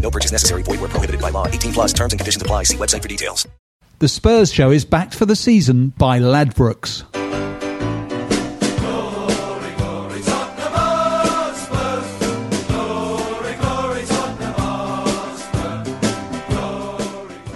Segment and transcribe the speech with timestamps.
[0.00, 0.62] No purchase necessary.
[0.62, 1.46] Void were prohibited by law.
[1.46, 2.64] 18 plus terms and conditions apply.
[2.64, 3.46] See website for details.
[4.00, 7.04] The Spurs show is backed for the season by Ladbrokes.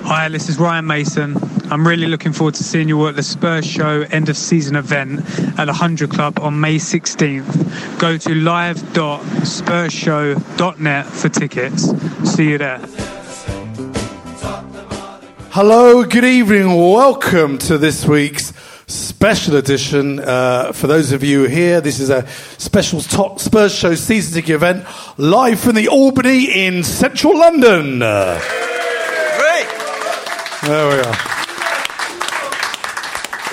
[0.07, 1.54] Hi, this is Ryan Mason.
[1.71, 5.21] I'm really looking forward to seeing you at the Spurs Show end of season event
[5.59, 7.99] at the 100 Club on May 16th.
[7.99, 11.91] Go to live.spursshow.net for tickets.
[12.31, 12.79] See you there.
[15.51, 18.53] Hello, good evening, welcome to this week's
[18.87, 20.21] special edition.
[20.21, 22.27] Uh, for those of you here, this is a
[22.59, 24.85] special top Spurs Show season ticket event
[25.17, 28.03] live from the Albany in central London.
[28.03, 28.39] Uh,
[30.65, 31.34] There we are.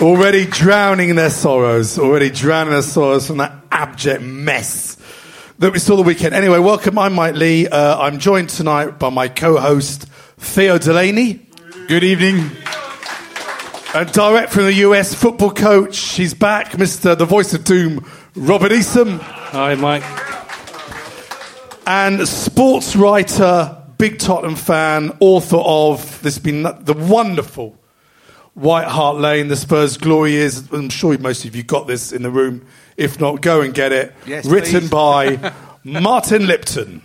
[0.01, 4.97] Already drowning in their sorrows, already drowning their sorrows from that abject mess
[5.59, 6.33] that we saw the weekend.
[6.33, 6.97] Anyway, welcome.
[6.97, 7.67] I'm Mike Leigh.
[7.67, 10.07] Uh, I'm joined tonight by my co-host
[10.39, 11.45] Theo Delaney.
[11.87, 12.49] Good evening.
[13.93, 15.99] And direct from the US, football coach.
[16.15, 17.15] He's back, Mr.
[17.15, 18.03] The Voice of Doom,
[18.35, 19.19] Robert Easom.
[19.19, 20.03] Hi, Mike.
[21.85, 27.77] And sports writer, big Tottenham fan, author of this has been the wonderful
[28.53, 30.71] White Hart Lane, the Spurs glory years.
[30.71, 32.65] I'm sure most of you got this in the room.
[32.97, 34.13] If not, go and get it.
[34.25, 34.89] Yes, Written please.
[34.89, 35.53] by
[35.83, 37.01] Martin Lipton.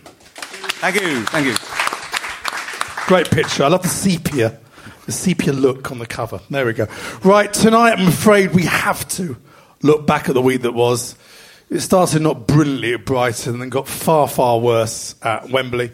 [0.81, 1.23] Thank you.
[1.25, 1.55] Thank you.
[3.07, 3.63] Great picture.
[3.63, 4.57] I love the sepia,
[5.05, 6.41] the sepia look on the cover.
[6.49, 6.87] There we go.
[7.23, 9.37] Right, tonight I'm afraid we have to
[9.81, 11.15] look back at the week that was.
[11.69, 15.91] It started not brilliantly at Brighton and then got far, far worse at Wembley.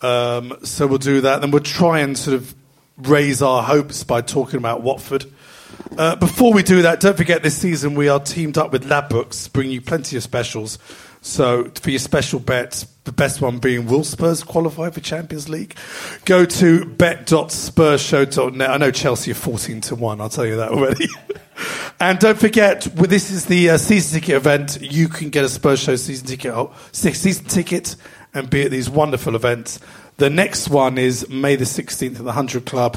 [0.00, 1.40] Um, so we'll do that.
[1.40, 2.54] Then we'll try and sort of
[3.02, 5.26] raise our hopes by talking about Watford.
[5.96, 9.52] Uh, before we do that, don't forget this season we are teamed up with Ladbrokes,
[9.52, 10.78] bringing you plenty of specials.
[11.20, 15.76] So for your special bets, the best one being will Spurs qualify for Champions League?
[16.24, 18.70] Go to bet.spursshow.net.
[18.70, 21.08] I know Chelsea are 14 to 1, I'll tell you that already.
[22.00, 24.78] and don't forget, well, this is the uh, season ticket event.
[24.80, 27.96] You can get a Spurs Show season ticket, oh, season ticket
[28.34, 29.78] and be at these wonderful events.
[30.22, 32.96] The next one is May the 16th at the 100 Club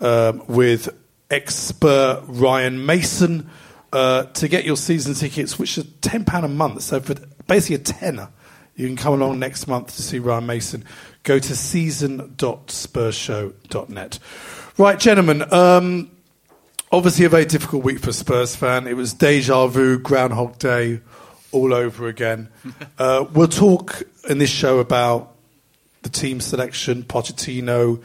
[0.00, 0.88] um, with
[1.30, 3.50] expert Ryan Mason.
[3.92, 7.16] Uh, to get your season tickets, which are £10 a month, so for
[7.46, 8.30] basically a tenner,
[8.76, 10.86] you can come along next month to see Ryan Mason.
[11.22, 14.18] Go to season.spursshow.net.
[14.78, 16.10] Right, gentlemen, um,
[16.90, 18.86] obviously a very difficult week for Spurs fan.
[18.86, 21.02] It was deja vu, Groundhog Day,
[21.52, 22.48] all over again.
[22.98, 25.33] uh, we'll talk in this show about
[26.04, 28.02] the team selection, Pochettino.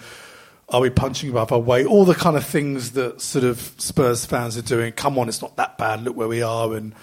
[0.69, 1.85] Are we punching above our weight?
[1.85, 4.91] All the kind of things that sort of Spurs fans are doing.
[4.93, 6.03] Come on, it's not that bad.
[6.03, 6.73] Look where we are.
[6.75, 6.93] And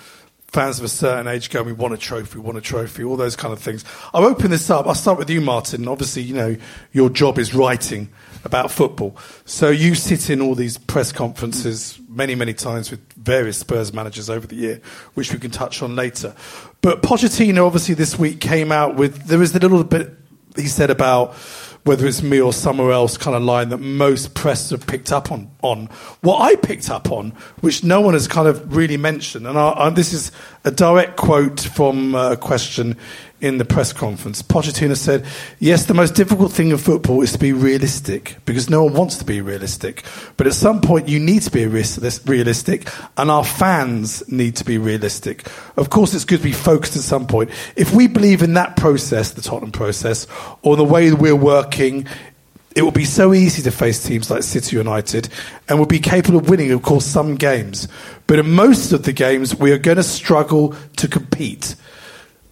[0.46, 3.16] fans of a certain age going, we want a trophy, we want a trophy, all
[3.16, 3.84] those kind of things.
[4.14, 4.86] I'll open this up.
[4.86, 5.88] I'll start with you, Martin.
[5.88, 6.56] Obviously, you know,
[6.92, 8.08] your job is writing
[8.44, 9.16] about football.
[9.44, 14.30] So you sit in all these press conferences many, many times with various Spurs managers
[14.30, 14.80] over the year,
[15.14, 16.34] which we can touch on later.
[16.80, 20.14] But Pochettino, obviously, this week came out with, there was a little bit
[20.56, 21.34] he said about
[21.86, 25.30] whether it's me or somewhere else kind of line that most press have picked up
[25.30, 25.48] on.
[25.62, 25.86] on.
[26.20, 27.30] What I picked up on,
[27.60, 30.32] which no one has kind of really mentioned, and I, I, this is
[30.64, 32.96] a direct quote from uh, a question
[33.40, 34.42] in the press conference.
[34.42, 35.24] Pochettino said,
[35.58, 39.18] Yes, the most difficult thing in football is to be realistic because no one wants
[39.18, 40.04] to be realistic.
[40.36, 44.78] But at some point, you need to be realistic, and our fans need to be
[44.78, 45.46] realistic.
[45.76, 47.50] Of course, it's good to be focused at some point.
[47.76, 50.26] If we believe in that process, the Tottenham process,
[50.62, 52.06] or the way we're working,
[52.74, 55.30] it will be so easy to face teams like City United
[55.66, 57.88] and we'll be capable of winning, of course, some games.
[58.26, 61.74] But in most of the games, we are going to struggle to compete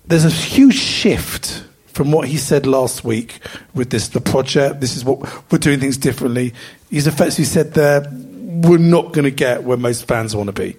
[0.06, 3.38] there's a huge shift from what he said last week
[3.74, 4.80] with this the project.
[4.80, 5.20] This is what
[5.50, 6.54] we're doing things differently.
[6.90, 10.76] He's effectively said there we're not going to get where most fans want to be.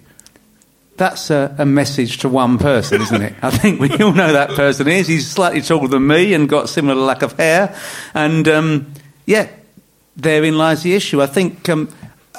[0.96, 3.34] That's a, a, message to one person, isn't it?
[3.42, 5.06] I think we all know that person is.
[5.06, 7.76] He's slightly taller than me and got similar lack of hair,
[8.14, 8.94] and um,
[9.26, 9.48] yeah,
[10.16, 11.20] therein lies the issue.
[11.20, 11.90] I think um,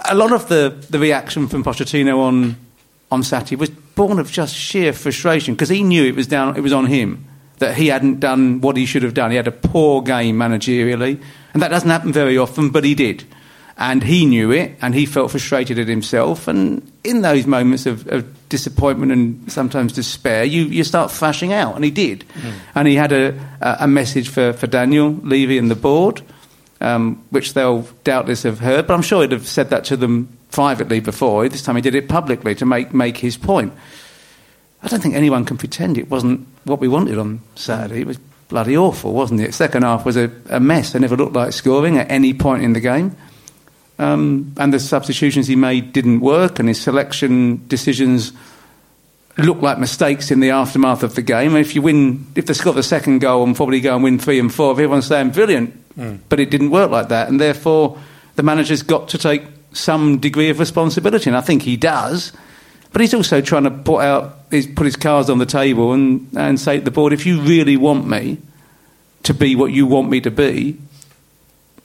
[0.10, 2.56] a lot of the, the reaction from Pochettino on
[3.12, 6.62] on Saturday was born of just sheer frustration because he knew it was down, it
[6.62, 7.26] was on him
[7.58, 9.32] that he hadn't done what he should have done.
[9.32, 11.22] He had a poor game managerially,
[11.54, 13.26] and that doesn't happen very often, but he did.
[13.80, 16.48] And he knew it, and he felt frustrated at himself.
[16.48, 21.76] And in those moments of, of disappointment and sometimes despair, you, you start flashing out,
[21.76, 22.24] and he did.
[22.34, 22.54] Mm.
[22.76, 26.22] And he had a, a message for, for Daniel Levy and the board,
[26.82, 30.38] um, which they'll doubtless have heard, but I'm sure he'd have said that to them
[30.52, 31.48] privately before.
[31.50, 33.74] This time he did it publicly to make, make his point.
[34.82, 38.02] I don't think anyone can pretend it wasn't what we wanted on Saturday.
[38.02, 39.54] It was bloody awful, wasn't it?
[39.54, 40.94] Second half was a, a mess.
[40.94, 43.16] They never looked like scoring at any point in the game.
[44.00, 48.32] Um, and the substitutions he made didn't work, and his selection decisions
[49.46, 51.56] looked like mistakes in the aftermath of the game.
[51.56, 54.40] if you win, if they score the second goal and probably go and win three
[54.40, 56.20] and four, everyone's saying brilliant, mm.
[56.30, 58.00] but it didn't work like that, and therefore
[58.36, 59.44] the manager's got to take
[59.74, 62.34] some degree of responsibility, and I think he does.
[62.92, 66.28] But he's also trying to put out, his, put his cards on the table and,
[66.36, 68.40] and say to the board, if you really want me
[69.24, 70.78] to be what you want me to be,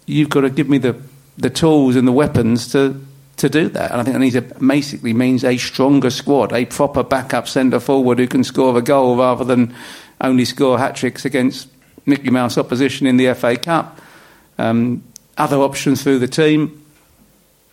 [0.06, 1.00] you've got to give me the,
[1.36, 3.04] the tools and the weapons to,
[3.42, 3.92] to do that.
[3.92, 7.80] And I think that needs a, basically means a stronger squad, a proper backup centre
[7.80, 9.74] forward who can score a goal rather than
[10.20, 11.68] only score hat tricks against
[12.06, 14.00] Mickey Mouse opposition in the FA Cup.
[14.58, 15.02] Um,
[15.36, 16.78] other options through the team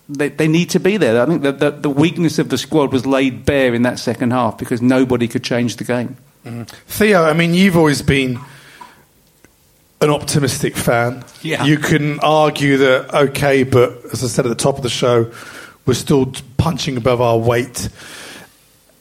[0.10, 1.22] they, they need to be there.
[1.22, 4.32] I think the, the, the, weakness of the squad was laid bare in that second
[4.32, 6.18] half because nobody could change the game.
[6.44, 6.64] Mm-hmm.
[6.64, 8.40] Theo, I mean, you've always been
[10.02, 11.24] an optimistic fan.
[11.44, 11.64] Yeah.
[11.64, 15.32] You can argue that, okay, but as I said at the top of the show,
[15.90, 17.90] we're still punching above our weight.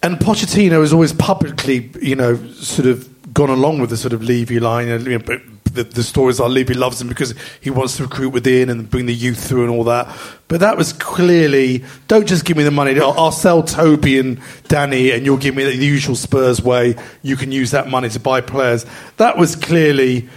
[0.02, 4.22] And Pochettino has always publicly, you know, sort of gone along with the sort of
[4.22, 8.04] Levy line, you know, the, the stories are Levy loves him because he wants to
[8.04, 10.08] recruit within and bring the youth through and all that.
[10.48, 12.98] But that was clearly don't just give me the money.
[12.98, 16.96] I'll, I'll sell Toby and Danny, and you'll give me the usual Spurs way.
[17.20, 18.86] You can use that money to buy players.
[19.18, 20.30] That was clearly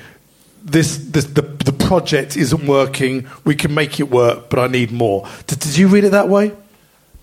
[0.64, 3.28] this, this the, the project isn't working.
[3.44, 5.28] We can make it work, but I need more.
[5.48, 6.54] Did, did you read it that way?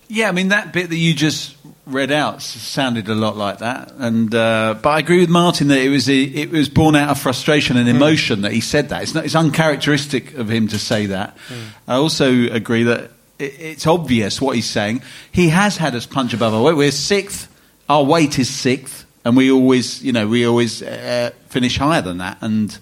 [0.09, 1.55] Yeah, I mean that bit that you just
[1.89, 3.93] read out sounded a lot like that.
[3.97, 7.11] And uh, but I agree with Martin that it was a, it was born out
[7.11, 7.97] of frustration and hmm.
[7.97, 8.43] emotion mm.
[8.43, 9.03] that he said that.
[9.03, 11.37] It's not it's uncharacteristic of him to say that.
[11.49, 11.65] Mm.
[11.87, 15.03] I also agree that it, it's obvious what he's saying.
[15.33, 16.77] He has had us punch above our weight.
[16.77, 17.55] We're sixth.
[17.89, 22.19] Our weight is sixth, and we always you know we always uh, finish higher than
[22.19, 22.77] that and.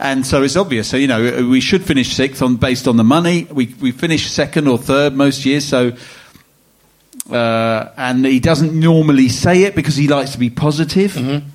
[0.00, 0.88] And so it's obvious.
[0.88, 3.48] So you know we should finish sixth on based on the money.
[3.50, 5.64] We we finish second or third most years.
[5.64, 5.92] So
[7.30, 11.12] uh, and he doesn't normally say it because he likes to be positive.
[11.12, 11.48] Mm-hmm.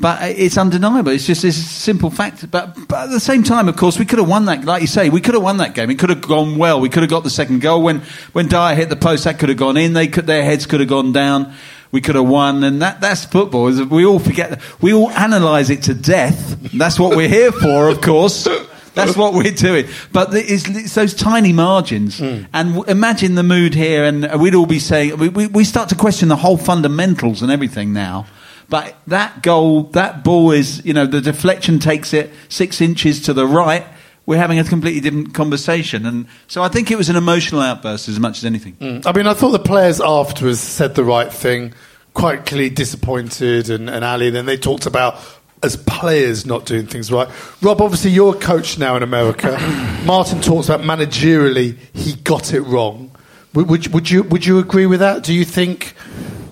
[0.00, 1.10] But it's undeniable.
[1.10, 2.48] It's just this simple fact.
[2.52, 4.64] But, but, at the same time, of course, we could have won that.
[4.64, 5.90] Like you say, we could have won that game.
[5.90, 6.80] It could have gone well.
[6.80, 8.02] We could have got the second goal when
[8.32, 9.24] when Dier hit the post.
[9.24, 9.94] That could have gone in.
[9.94, 11.52] They could, their heads could have gone down.
[11.90, 13.64] We could have won, and that, that's football.
[13.86, 14.60] We all forget.
[14.82, 16.58] We all analyse it to death.
[16.72, 18.46] That's what we're here for, of course.
[18.94, 19.86] That's what we're doing.
[20.12, 22.18] But it's, it's those tiny margins.
[22.18, 22.48] Mm.
[22.52, 25.88] And w- imagine the mood here, and we'd all be saying, we, we, we start
[25.90, 28.26] to question the whole fundamentals and everything now.
[28.68, 33.32] But that goal, that ball is, you know, the deflection takes it six inches to
[33.32, 33.86] the right.
[34.28, 36.04] We're having a completely different conversation.
[36.04, 38.74] And so I think it was an emotional outburst as much as anything.
[38.74, 39.06] Mm.
[39.06, 41.72] I mean, I thought the players afterwards said the right thing,
[42.12, 45.18] quite clearly disappointed, and, and Ali, then they talked about
[45.62, 47.26] as players not doing things right.
[47.62, 49.56] Rob, obviously you're a coach now in America.
[50.04, 53.10] Martin talks about managerially he got it wrong.
[53.54, 55.22] Would, would, would, you would you agree with that?
[55.22, 55.94] Do you think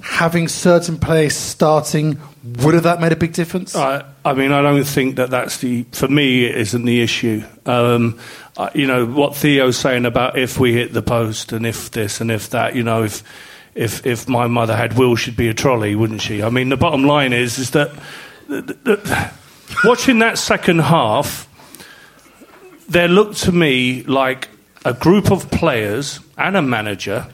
[0.00, 3.76] having certain players starting would have that made a big difference?
[3.76, 7.44] I, I mean, I don't think that that's the for me it isn't the issue.
[7.64, 8.18] Um,
[8.74, 12.28] you know what Theo's saying about if we hit the post and if this and
[12.32, 12.74] if that.
[12.74, 13.22] You know if
[13.76, 16.42] if if my mother had will, she'd be a trolley, wouldn't she?
[16.42, 17.92] I mean, the bottom line is is that
[18.48, 19.30] th- th-
[19.84, 21.48] watching that second half,
[22.88, 24.48] there looked to me like
[24.84, 27.28] a group of players and a manager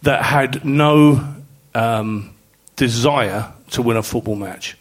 [0.00, 1.34] that had no
[1.74, 2.34] um,
[2.76, 4.78] desire to win a football match.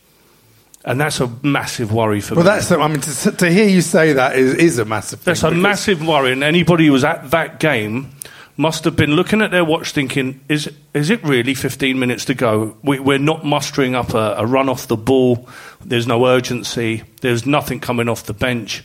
[0.85, 2.47] And that's a massive worry for Well, me.
[2.49, 2.69] Well, that's.
[2.69, 5.19] the, I mean, to, to hear you say that is, is a massive.
[5.19, 8.11] Thing That's a massive worry, and anybody who was at that game
[8.57, 12.35] must have been looking at their watch thinking, is, is it really 15 minutes to
[12.35, 12.77] go?
[12.83, 15.47] We, we're not mustering up a, a run off the ball.
[15.83, 17.03] There's no urgency.
[17.21, 18.83] There's nothing coming off the bench.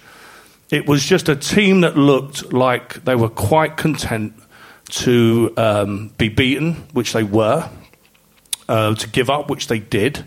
[0.71, 4.35] It was just a team that looked like they were quite content
[4.91, 7.69] to um, be beaten, which they were,
[8.69, 10.25] uh, to give up, which they did.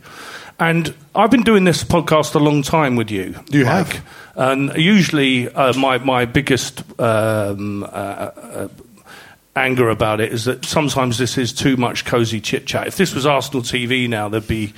[0.62, 3.34] And I've been doing this podcast a long time with you.
[3.50, 3.94] You Mike.
[3.96, 4.08] have.
[4.36, 8.68] And usually, uh, my, my biggest um, uh, uh,
[9.56, 12.86] anger about it is that sometimes this is too much cosy chit chat.
[12.86, 14.74] If this was Arsenal TV now, there'd be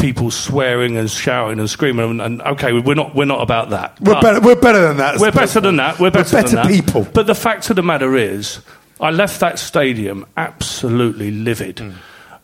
[0.00, 2.10] people swearing and shouting and screaming.
[2.10, 4.00] And, and okay, we're not, we're not about that.
[4.00, 4.40] We're But- better.
[4.40, 5.18] We're better than that.
[5.20, 6.00] we're better than that.
[6.00, 6.66] We're better, better than that.
[6.66, 7.06] people.
[7.14, 8.58] But the fact of the matter is,
[9.00, 11.90] I left that stadium absolutely livid Hmm.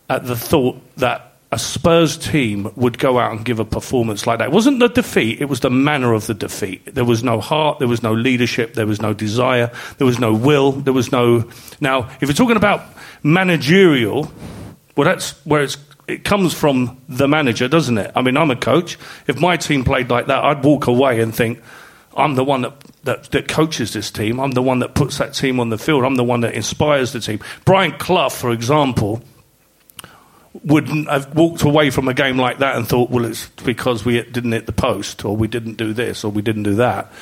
[0.08, 4.38] at the thought that a Spurs team would go out and give a performance like
[4.38, 4.48] that.
[4.48, 6.94] It wasn't the defeat, it was the manner of the defeat.
[6.94, 10.34] There was no heart, there was no leadership, there was no desire, there was no
[10.34, 11.48] will, there was no.
[11.80, 12.82] Now, if you're talking about
[13.22, 14.30] managerial,
[14.96, 15.76] well, that's where it's,
[16.08, 18.10] it comes from the manager, doesn't it?
[18.16, 18.98] I mean, I'm a coach.
[19.26, 21.62] If my team played like that, I'd walk away and think,
[22.16, 24.40] I'm the one that, that, that coaches this team.
[24.40, 26.04] I'm the one that puts that team on the field.
[26.04, 27.40] I'm the one that inspires the team.
[27.64, 29.22] Brian Clough, for example,
[30.64, 34.22] wouldn't have walked away from a game like that and thought, well, it's because we
[34.22, 37.12] didn't hit the post, or we didn't do this, or we didn't do that.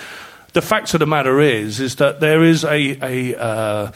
[0.52, 3.92] The fact of the matter is, is that there is a, a, uh,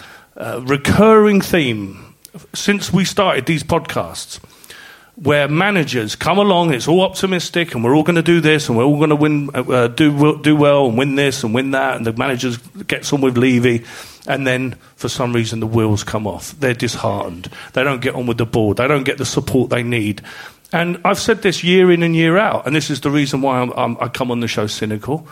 [0.64, 2.14] recurring theme
[2.54, 4.40] since we started these podcasts
[5.22, 8.78] where managers come along, it's all optimistic, and we're all going to do this, and
[8.78, 11.96] we're all going to win, uh, do do well, and win this and win that,
[11.96, 13.84] and the managers gets on with Levy,
[14.28, 16.52] and then for some reason the wheels come off.
[16.60, 17.50] They're disheartened.
[17.72, 18.76] They don't get on with the board.
[18.76, 20.22] They don't get the support they need.
[20.70, 23.58] And I've said this year in and year out, and this is the reason why
[23.58, 25.26] I'm, I'm, I come on the show cynical.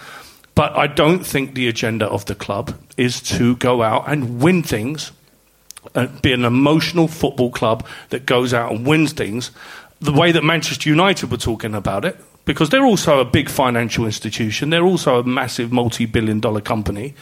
[0.56, 4.62] But I don't think the agenda of the club is to go out and win
[4.62, 5.12] things
[5.94, 9.50] uh, be an emotional football club that goes out and wins things
[10.00, 14.04] the way that Manchester United were talking about it, because they're also a big financial
[14.04, 17.14] institution, they're also a massive multi billion dollar company.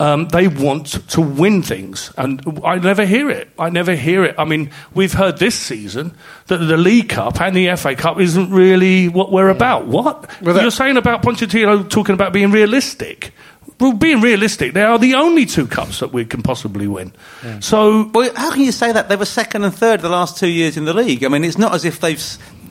[0.00, 3.48] Um, they want to win things, and I never hear it.
[3.60, 4.34] I never hear it.
[4.36, 6.16] I mean, we've heard this season
[6.48, 9.86] that the League Cup and the FA Cup isn't really what we're about.
[9.86, 13.32] What Well, that- you're saying about Pochettino talking about being realistic?
[13.80, 17.12] Well, being realistic, they are the only two cups that we can possibly win.
[17.60, 19.08] So Well, how can you say that?
[19.08, 21.24] They were second and third the last two years in the league.
[21.24, 22.22] I mean, it's not as if they've.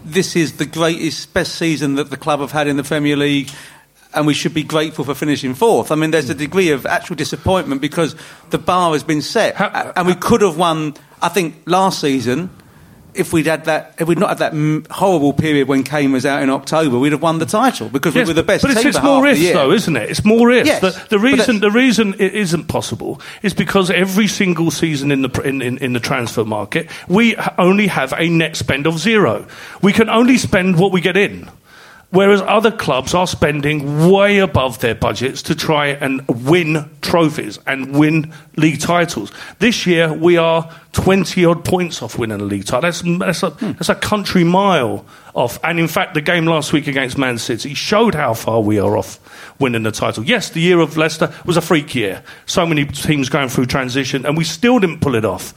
[0.06, 3.50] This is the greatest, best season that the club have had in the Premier League,
[4.14, 5.92] and we should be grateful for finishing fourth.
[5.92, 6.40] I mean, there's a hmm.
[6.40, 8.16] degree of actual disappointment because
[8.50, 10.96] the bar has been set, How- and we could have won.
[11.22, 12.50] I think last season,
[13.16, 16.42] if we'd had that, if we'd not had that horrible period when Kane was out
[16.42, 18.86] in October, we'd have won the title because Yes, we were the best but it's,
[18.86, 19.54] it's more half ifs, the year.
[19.54, 20.10] though, isn't it?
[20.10, 20.68] It's more ifs.
[20.68, 25.22] Yes, the, the reason the reason it isn't possible is because every single season in
[25.22, 29.46] the in, in, in the transfer market, we only have a net spend of zero.
[29.82, 31.50] We can only spend what we get in.
[32.14, 37.98] Whereas other clubs are spending way above their budgets to try and win trophies and
[37.98, 39.32] win league titles.
[39.58, 42.82] This year, we are 20 odd points off winning a league title.
[42.82, 45.60] That's, that's, a, that's a country mile off.
[45.64, 48.96] And in fact, the game last week against Man City showed how far we are
[48.96, 49.20] off
[49.60, 50.24] winning the title.
[50.24, 52.24] Yes, the year of Leicester was a freak year.
[52.46, 55.54] So many teams going through transition, and we still didn't pull it off.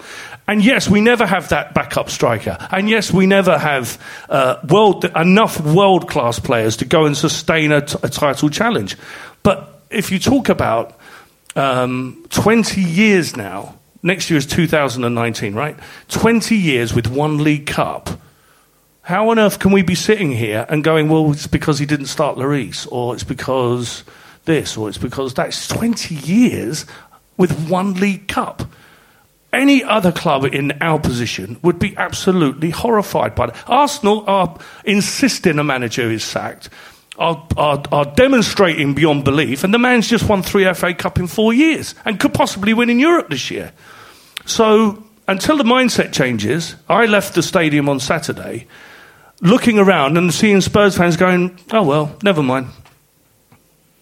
[0.49, 2.57] And yes, we never have that backup striker.
[2.71, 7.73] And yes, we never have uh, world, enough world class players to go and sustain
[7.73, 8.97] a, t- a title challenge.
[9.43, 10.99] But if you talk about
[11.57, 13.75] um, 20 years now,
[14.07, 15.77] next year is 2019, right?
[16.09, 18.09] 20 years with one League Cup.
[19.03, 22.07] How on earth can we be sitting here and going, well, it's because he didn't
[22.07, 24.05] start Lloris, or it's because
[24.47, 26.87] this, or it's because that's 20 years
[27.37, 28.63] with one League Cup?
[29.53, 33.57] Any other club in our position would be absolutely horrified by that.
[33.67, 36.69] Arsenal are insisting a manager is sacked,
[37.19, 41.27] are, are, are demonstrating beyond belief, and the man's just won three FA Cup in
[41.27, 43.73] four years and could possibly win in Europe this year.
[44.47, 48.67] So until the mindset changes, I left the stadium on Saturday
[49.43, 52.69] looking around and seeing Spurs fans going, oh well, never mind.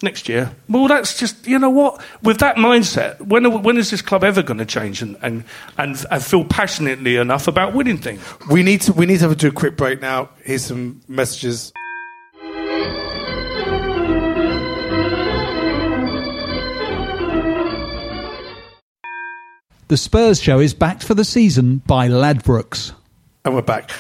[0.03, 0.55] next year.
[0.69, 2.01] Well, that's just you know what.
[2.23, 5.45] With that mindset, when when is this club ever going to change and, and
[5.77, 8.21] and and feel passionately enough about winning things?
[8.49, 10.29] We need to we need to have a do a quick break now.
[10.45, 11.73] Here's some messages.
[19.89, 22.93] The Spurs show is backed for the season by Ladbrokes.
[23.45, 23.91] And we're back.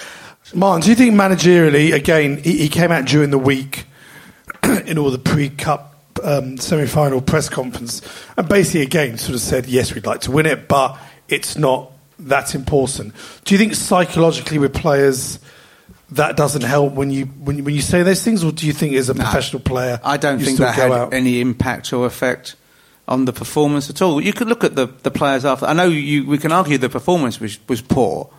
[0.54, 3.84] Martin, do you think managerially, again, he, he came out during the week
[4.86, 8.00] in all the pre cup um, semi final press conference
[8.36, 10.98] and basically, again, sort of said, yes, we'd like to win it, but
[11.28, 13.12] it's not that important.
[13.44, 15.38] Do you think psychologically with players
[16.12, 18.72] that doesn't help when you when, you- when you say those things, or do you
[18.72, 21.12] think as a professional player, I don't you think still that had out?
[21.14, 22.54] any impact or effect
[23.06, 24.20] on the performance at all.
[24.20, 25.66] You could look at the, the players after.
[25.66, 28.30] I know you, we can argue the performance was, was poor,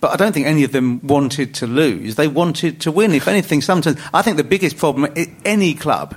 [0.00, 2.16] but I don't think any of them wanted to lose.
[2.16, 3.12] They wanted to win.
[3.12, 6.16] If anything, sometimes I think the biggest problem at any club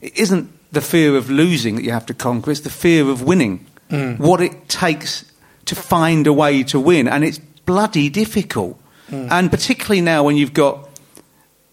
[0.00, 3.22] it isn't the fear of losing that you have to conquer; it's the fear of
[3.22, 3.66] winning.
[3.90, 4.18] Mm.
[4.18, 5.24] What it takes
[5.66, 8.78] to find a way to win, and it's bloody difficult.
[9.10, 9.30] Mm.
[9.30, 10.88] And particularly now when you've got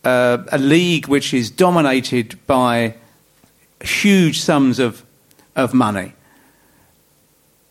[0.03, 2.95] uh, a league which is dominated by
[3.83, 5.03] huge sums of
[5.61, 6.13] of money,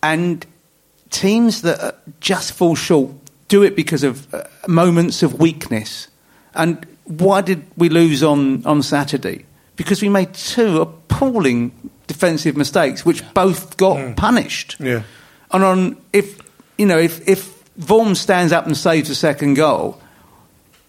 [0.02, 0.46] and
[1.10, 3.10] teams that uh, just fall short
[3.48, 6.08] do it because of uh, moments of weakness.
[6.54, 9.44] And why did we lose on, on Saturday?
[9.76, 11.72] Because we made two appalling
[12.06, 14.76] defensive mistakes, which both got punished.
[14.78, 15.02] Yeah.
[15.50, 16.40] And on if
[16.78, 20.00] you know if if Vorm stands up and saves a second goal,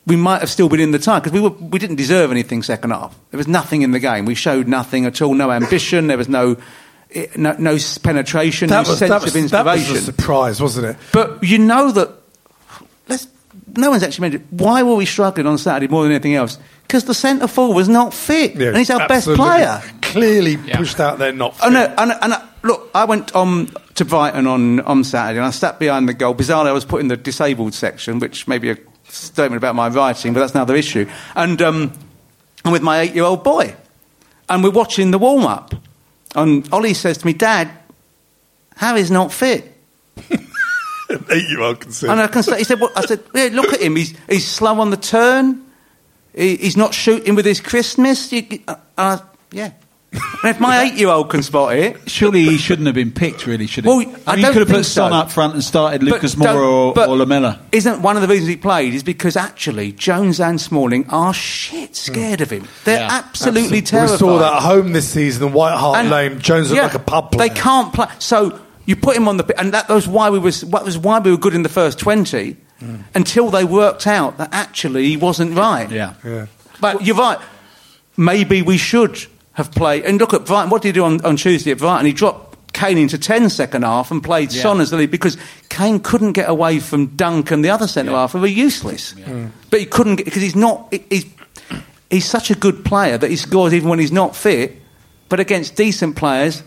[0.06, 2.64] we might have still been in the tie because we were we didn't deserve anything
[2.64, 3.18] second half.
[3.32, 4.26] There was nothing in the game.
[4.26, 5.34] We showed nothing at all.
[5.34, 6.08] No ambition.
[6.08, 6.58] There was no
[7.36, 8.70] no, no penetration.
[8.70, 10.98] That no was, sense that, was, of that was a surprise, wasn't it?
[11.12, 12.10] But you know that.
[13.08, 13.28] Let's,
[13.76, 14.48] no one's actually mentioned.
[14.52, 16.58] Why were we struggling on Saturday more than anything else?
[16.84, 19.46] Because the centre forward was not fit, Yeah, and he's our absolutely.
[19.46, 19.94] best player.
[20.02, 21.86] Clearly pushed out there, not Oh no!
[21.98, 25.80] And, and uh, look, I went on to Brighton on, on Saturday, and I sat
[25.80, 26.36] behind the goal.
[26.36, 28.78] Bizarrely, I was put in the disabled section, which may be a
[29.08, 31.10] statement about my writing, but that's another issue.
[31.36, 31.94] And um,
[32.66, 33.76] I'm with my eight-year-old boy,
[34.50, 35.76] and we're watching the warm-up.
[36.36, 37.70] And Ollie says to me, "Dad,
[38.78, 39.72] Harry's not fit."
[41.30, 42.08] Eight year old can see.
[42.08, 43.96] And I can say, he said, well, I said, yeah, look at him.
[43.96, 45.62] He's, he's slow on the turn.
[46.34, 48.32] He, he's not shooting with his Christmas.
[48.32, 49.18] You, uh, uh,
[49.52, 49.72] yeah.
[50.12, 52.10] And if my eight year old can spot it.
[52.10, 53.90] Surely he shouldn't have been picked, really, should he?
[53.90, 55.16] Well, I mean, I you don't could have think put Son so.
[55.18, 57.60] up front and started But Lucas don't- Moura or, but or Lamela.
[57.72, 61.96] Isn't one of the reasons he played is because actually Jones and Smalling are shit
[61.96, 62.68] scared of him.
[62.84, 64.14] They're absolutely terrified.
[64.14, 66.40] We saw that at home this season, in White Hart And- Lane.
[66.40, 67.48] Jones looked yeah, like a pub player.
[67.50, 68.08] They can't play.
[68.20, 70.98] So you put him on the pi- and that was why we was that was
[70.98, 73.04] why we were good in the first twenty Mm.
[73.14, 75.90] until they worked out that actually he wasn't right.
[75.92, 76.16] Yeah.
[76.26, 76.48] Yeah.
[76.82, 77.38] But you're right.
[78.18, 80.06] Maybe we should have played.
[80.06, 80.70] And look at Brighton.
[80.70, 82.06] What did he do on, on Tuesday at Brighton?
[82.06, 84.62] He dropped Kane into 10 second half and played Yeah.
[84.62, 85.38] Son as the lead because
[85.70, 89.14] Kane couldn't get away from Duncan, the other centre half, who were useless.
[89.14, 89.52] Mm.
[89.70, 90.94] But he couldn't get because he's not.
[91.10, 91.26] He's,
[92.10, 94.78] he's such a good player that he scores even when he's not fit.
[95.28, 96.62] But against decent players,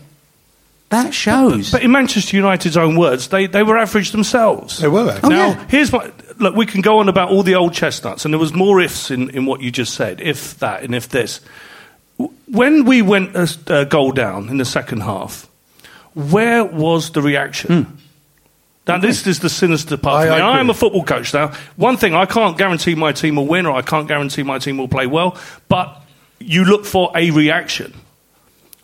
[0.89, 1.71] that shows.
[1.71, 4.79] But in Manchester United's own words, they, they were average themselves.
[4.79, 5.19] They were.
[5.23, 5.67] Oh, now, yeah.
[5.67, 6.39] here's what.
[6.39, 6.55] look.
[6.55, 9.29] We can go on about all the old chestnuts, and there was more ifs in,
[9.31, 10.21] in what you just said.
[10.21, 11.41] If that and if this.
[12.47, 15.47] When we went a s- a goal down in the second half,
[16.13, 17.83] where was the reaction?
[17.83, 17.91] Hmm.
[18.87, 20.27] Now, this is the sinister part.
[20.27, 21.51] I for I'm a football coach now.
[21.75, 24.77] One thing, I can't guarantee my team will win, or I can't guarantee my team
[24.77, 25.35] will play well,
[25.67, 26.01] but
[26.39, 27.93] you look for a reaction.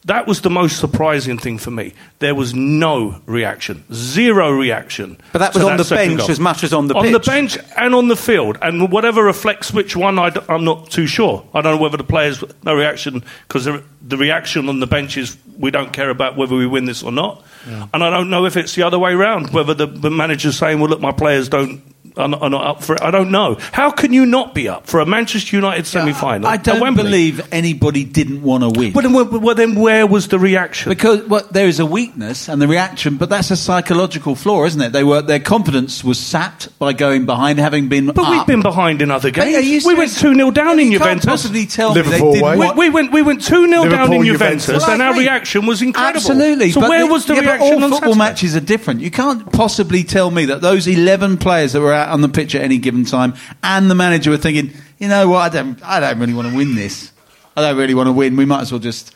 [0.05, 1.93] That was the most surprising thing for me.
[2.19, 5.17] There was no reaction, zero reaction.
[5.31, 6.31] But that was to on the bench goal.
[6.31, 7.13] as much as on the on pitch.
[7.13, 11.05] the bench and on the field, and whatever reflects which one, I am not too
[11.05, 11.45] sure.
[11.53, 15.17] I don't know whether the players no reaction because the, the reaction on the bench
[15.17, 18.45] is we don't care about whether we win this or not, and I don't know
[18.45, 19.51] if it's the other way round.
[19.53, 21.83] Whether the, the manager's saying, "Well, look, my players don't."
[22.17, 23.01] Are not, are not up for it.
[23.01, 23.55] I don't know.
[23.71, 26.47] How can you not be up for a Manchester United semi-final?
[26.47, 28.93] I at don't believe anybody didn't want to win.
[28.93, 30.89] Well then, well, well, then where was the reaction?
[30.89, 34.81] Because well, there is a weakness and the reaction, but that's a psychological flaw, isn't
[34.81, 34.91] it?
[34.91, 38.07] They were their confidence was sapped by going behind, having been.
[38.07, 39.65] But we've been behind in other games.
[39.65, 41.25] you We went 2 0 down in You can't Juventus.
[41.25, 42.59] possibly tell me they Liverpool didn't.
[42.59, 44.65] We, we went we went 2 0 down in Juventus.
[44.65, 46.17] Juventus, Well, and our reaction was incredible.
[46.17, 46.71] Absolutely.
[46.71, 48.17] So but where was the yeah, but reaction all on football Saturday?
[48.17, 49.01] matches are different.
[49.01, 52.55] You can't possibly tell me that those 11 players that were out on the pitch
[52.55, 53.33] at any given time
[53.63, 56.55] and the manager were thinking, you know what, I don't, I don't really want to
[56.55, 57.11] win this.
[57.55, 58.35] I don't really want to win.
[58.35, 59.13] We might as well just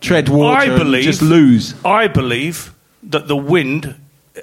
[0.00, 1.74] tread water I believe and just lose.
[1.84, 3.94] I believe that the wind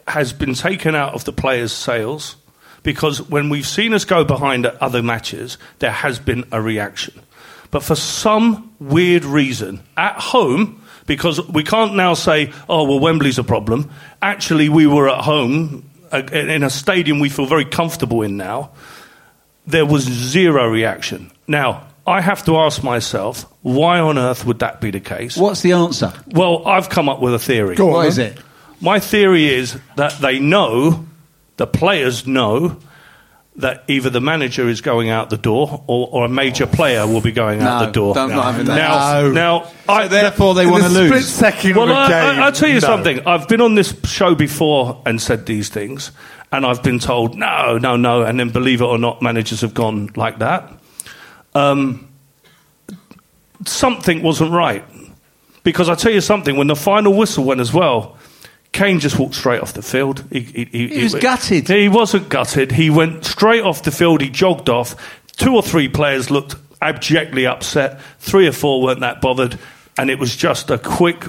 [0.07, 2.35] has been taken out of the players' sails
[2.83, 7.21] because when we've seen us go behind at other matches, there has been a reaction.
[7.71, 13.39] But for some weird reason, at home, because we can't now say, oh, well, Wembley's
[13.39, 13.89] a problem.
[14.21, 18.71] Actually, we were at home in a stadium we feel very comfortable in now.
[19.67, 21.31] There was zero reaction.
[21.47, 25.37] Now, I have to ask myself, why on earth would that be the case?
[25.37, 26.11] What's the answer?
[26.27, 27.75] Well, I've come up with a theory.
[27.75, 28.07] Go on, What then.
[28.09, 28.39] is it?
[28.81, 31.05] My theory is that they know,
[31.57, 32.77] the players know,
[33.59, 37.21] that either the manager is going out the door or, or a major player will
[37.21, 38.13] be going out No, the door.
[38.15, 38.75] don't- not having that.
[38.75, 39.31] Now, No.
[39.31, 41.27] now I, Therefore, they want to the split lose.
[41.29, 42.39] second well, of a I, game.
[42.39, 42.79] I, I'll tell you no.
[42.79, 43.19] something.
[43.27, 46.11] I've been on this show before and said these things,
[46.53, 49.73] and I've been told no, no, no, and then believe it or not, managers have
[49.73, 50.71] gone like that.
[51.53, 52.07] Um,
[53.65, 54.85] something wasn't right
[55.63, 56.55] because I tell you something.
[56.55, 58.17] When the final whistle went as well,
[58.71, 60.23] Kane just walked straight off the field.
[60.31, 61.67] He, he, He was gutted.
[61.67, 62.71] He wasn't gutted.
[62.71, 64.21] He went straight off the field.
[64.21, 64.95] He jogged off.
[65.37, 67.99] Two or three players looked abjectly upset.
[68.19, 69.57] Three or four weren't that bothered,
[69.97, 71.25] and it was just a quick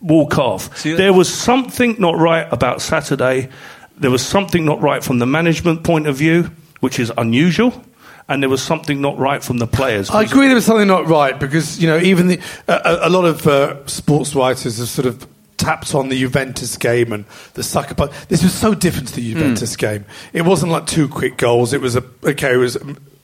[0.00, 0.76] walk off.
[0.76, 3.48] See, there was something not right about Saturday.
[3.96, 7.82] There was something not right from the management point of view, which is unusual.
[8.28, 10.08] And there was something not right from the players.
[10.08, 13.46] I agree there was something not right because you know even the, a lot of
[13.46, 15.26] uh, sports writers have sort of
[15.62, 18.12] tapped on the Juventus game and the sucker punch.
[18.28, 20.04] This was so different to the Juventus game.
[20.32, 21.72] It wasn't like two quick goals.
[21.72, 22.54] It was a okay.
[22.54, 22.80] It was a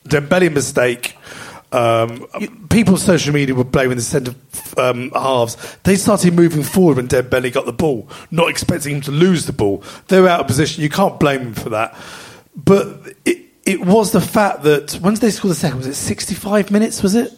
[0.07, 1.17] Dembele mistake.
[1.71, 2.25] Um,
[2.69, 4.33] people on social media were blaming the centre
[4.77, 5.77] um, halves.
[5.83, 9.53] They started moving forward when Dembele got the ball, not expecting him to lose the
[9.53, 9.83] ball.
[10.07, 10.81] They were out of position.
[10.81, 11.95] You can't blame him for that.
[12.55, 15.77] But it, it was the fact that when did they score the second?
[15.77, 17.03] Was it 65 minutes?
[17.03, 17.31] Was it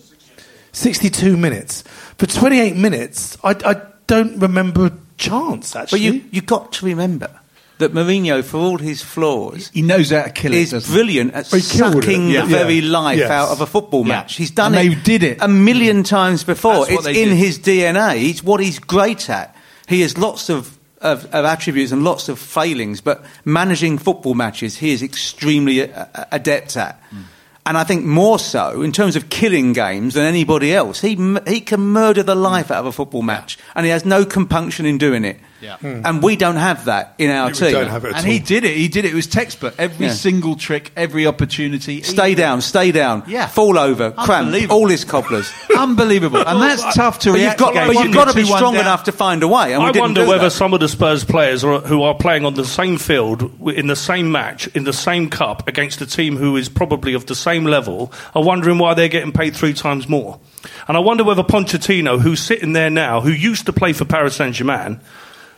[0.72, 1.84] 62 minutes?
[2.18, 5.76] For 28 minutes, I, I don't remember a chance.
[5.76, 6.00] Actually.
[6.00, 7.30] But Actually, you you got to remember
[7.78, 10.58] that Mourinho, for all his flaws, He knows how to kill it.
[10.60, 12.42] is doesn't brilliant at He sucking Yeah.
[12.42, 13.00] the very Yeah.
[13.00, 13.32] life Yes.
[13.32, 14.16] out of a football Yeah.
[14.16, 14.36] match.
[14.36, 14.96] He's done And it.
[14.96, 15.38] they did it.
[15.42, 16.86] a million times before.
[16.86, 17.38] That's It's in did.
[17.38, 18.30] his DNA.
[18.30, 19.56] It's what he's great at.
[19.88, 24.78] He has lots of, of, of attributes and lots of failings, but managing football matches,
[24.78, 25.90] he is extremely
[26.32, 27.02] adept at.
[27.10, 27.18] Hmm.
[27.66, 31.02] And I think more so in terms of killing games than anybody else.
[31.02, 31.16] He
[31.48, 34.86] he can murder the life out of a football match, and he has no compunction
[34.86, 35.40] in doing it.
[35.62, 35.78] Yeah.
[35.78, 36.02] Hmm.
[36.06, 37.72] And we don't have that in our We team.
[37.74, 38.32] don't have it at And all.
[38.32, 38.76] he did it.
[38.76, 39.12] He did it.
[39.12, 39.76] It was textbook.
[39.78, 40.14] Every Yeah.
[40.14, 42.02] single trick, every opportunity.
[42.02, 43.24] Stay down, stay down.
[43.28, 43.48] Yeah.
[43.48, 45.52] Fall over, cramp, all his cobblers.
[45.78, 46.44] Unbelievable.
[46.46, 47.94] And that's tough to but you've react got, against.
[47.96, 49.74] but you've got to be strong enough to find a way.
[49.74, 50.52] And we I didn't wonder do whether that.
[50.52, 53.96] some of the Spurs players are, who are playing on the same field, in the
[53.96, 57.66] same match, in the same cup, against a team who is probably of the same
[57.66, 60.40] level, are wondering why they're getting paid three times more.
[60.88, 64.36] And I wonder whether Pochettino, who's sitting there now, who used to play for Paris
[64.36, 65.00] Saint Germain,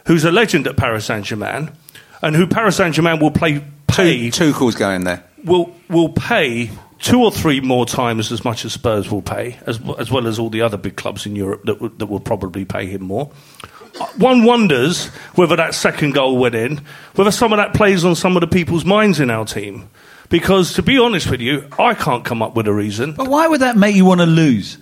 [0.05, 1.71] who's a legend at Paris Saint Germain,
[2.21, 5.23] and who Paris Saint Germain will play, pay, Tuchel's going there.
[5.43, 9.79] will, will pay two or three more times as much as Spurs will pay, as,
[9.99, 12.63] as well as all the other big clubs in Europe that, would- that will probably
[12.65, 13.29] pay him more.
[14.17, 16.81] One wonders whether that second goal went in,
[17.15, 19.89] whether some of that plays on some of the people's minds in our team.
[20.29, 23.11] Because to be honest with you, I can't come up with a reason.
[23.13, 24.77] But why would that make you want to lose?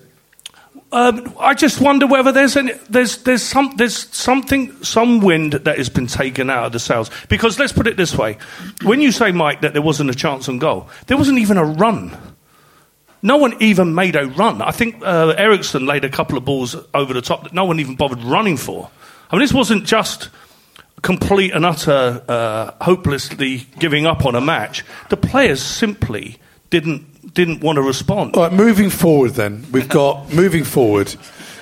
[0.94, 5.78] Um, I just wonder whether there's any, there's there's some there's something some wind that
[5.78, 7.10] has been taken out of the sails.
[7.30, 8.38] Because let's put it this way:
[8.84, 11.64] when you say Mike that there wasn't a chance on goal, there wasn't even a
[11.64, 12.18] run.
[13.22, 14.62] No one even made a run.
[14.62, 17.80] I think uh, Eriksen laid a couple of balls over the top that no one
[17.80, 18.90] even bothered running for.
[19.30, 20.30] I mean, this wasn't just
[21.04, 24.84] complete and utter uh, hopelessly giving up on a match.
[25.10, 26.38] The players simply
[26.70, 28.36] didn't didn't want to respond.
[28.36, 31.14] All right, moving forward, then we've got moving forward.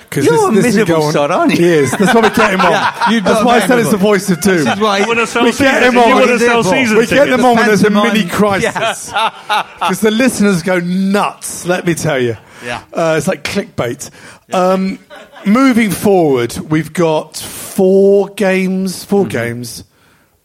[0.08, 1.58] Because You're a miserable sod, aren't you?
[1.58, 1.92] He is.
[1.98, 2.72] That's why we get him on.
[2.72, 4.64] Yeah, you've why I to said it's the voice of doom.
[4.64, 6.08] This is why You wanna sell we get him on.
[6.26, 7.30] You we sell season we get tickets?
[7.36, 9.06] them on when there's a mini crisis.
[9.06, 12.36] Because the listeners go nuts, let me tell you.
[12.64, 12.82] Yeah.
[12.92, 14.10] Uh, it's like clickbait.
[14.52, 14.98] Um,
[15.46, 19.04] moving forward, we've got four games.
[19.04, 19.84] 4 games.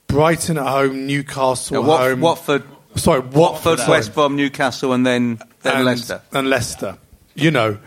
[0.06, 2.22] Brighton at home, Newcastle Yeah, at Wat- home.
[2.22, 2.64] Watford,
[2.96, 3.90] Sorry, Watford, Watford.
[3.90, 6.22] West Brom, Newcastle, and then, then and, Leicester.
[6.32, 6.98] And Leicester.
[7.36, 7.78] You know,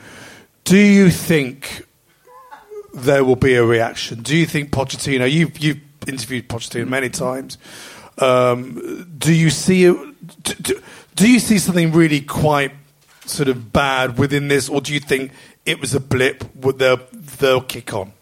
[0.65, 1.87] do you think
[2.93, 4.23] there will be a reaction?
[4.23, 5.31] Do you think Pochettino?
[5.31, 7.57] You've you've interviewed Pochettino many times.
[8.19, 9.85] Um, do you see?
[9.85, 10.81] Do, do,
[11.15, 12.73] do you see something really quite
[13.25, 15.33] sort of bad within this, or do you think
[15.65, 16.45] it was a blip?
[16.57, 18.13] Would they'll they'll kick on?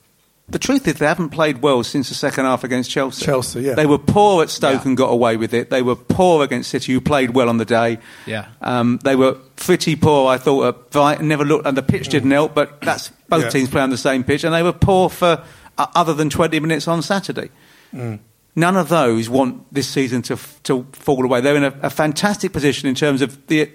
[0.49, 3.25] The truth is, they haven't played well since the second half against Chelsea.
[3.25, 3.75] Chelsea, yeah.
[3.75, 4.89] They were poor at Stoke Yeah.
[4.89, 5.71] and got away with it.
[5.71, 7.99] They were poor against City, who played well on the day.
[8.27, 8.47] Yeah.
[8.61, 11.27] Um, they were pretty poor, I thought, at Brighton.
[11.27, 13.51] Never looked, and the pitch didn't help, but that's both Yeah.
[13.51, 14.45] teams play on the same pitch.
[14.45, 15.43] And they were poor for
[15.79, 17.51] uh, other than 20 minutes on Saturday.
[17.93, 21.41] None of those want this season to, to fall away.
[21.41, 23.71] They're in a, a fantastic position in terms of the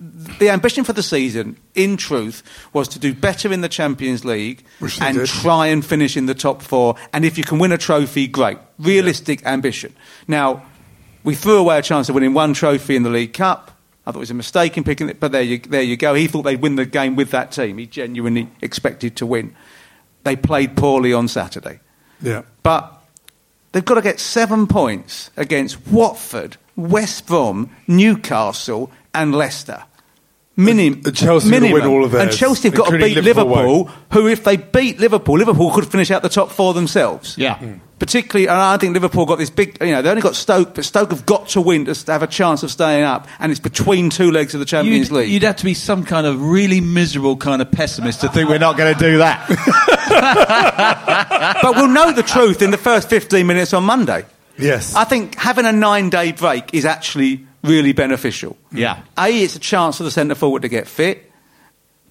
[0.00, 4.64] the ambition for the season, in truth, was to do better in the Champions League
[4.78, 6.96] Which and try and finish in the top four.
[7.12, 8.56] And if you can win a trophy, great.
[8.78, 9.94] Realistic ambition.
[10.26, 10.62] Now,
[11.22, 13.70] we threw away a chance of winning one trophy in the League Cup.
[14.06, 16.14] I thought it was a mistake in picking it, but there you, there you go.
[16.14, 17.76] He thought they'd win the game with that team.
[17.76, 19.54] He genuinely expected to win.
[20.24, 21.80] They played poorly on Saturday.
[22.22, 22.42] Yeah.
[22.62, 23.02] But
[23.72, 29.84] they've got to get seven points against Watford, West Brom, Newcastle, and Leicester.
[30.64, 31.72] Minim- Chelsea are gonna minimum.
[31.72, 32.20] win all of it.
[32.20, 35.86] And Chelsea have got to beat Liverpool Liverpool, who, if they beat Liverpool, Liverpool could
[35.86, 37.36] finish out the top four themselves.
[37.38, 37.56] Yeah.
[37.56, 37.72] Hmm.
[37.98, 40.86] Particularly, and I think Liverpool got this big, you know, they only got Stoke, but
[40.86, 44.08] Stoke have got to win to have a chance of staying up, and it's between
[44.08, 45.30] two legs of the Champions You'd, League.
[45.30, 48.58] you'd have to be some kind of really miserable kind of pessimist to think we're
[48.58, 49.46] not going to do that.
[51.62, 54.24] but we'll know the truth in the first 15 minutes on Monday.
[54.58, 54.94] Yes.
[54.94, 58.56] I think having a nine day break is actually really beneficial.
[58.72, 59.02] Yeah.
[59.18, 61.30] A, it's a chance for the centre forward to get fit.